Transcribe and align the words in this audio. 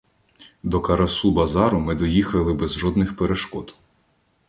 До 0.63 0.81
Карасу-Базару 0.81 1.79
ми 1.79 1.95
доїхали 1.95 2.53
без 2.53 2.73
жодних 2.77 3.15
перешкод. 3.17 3.75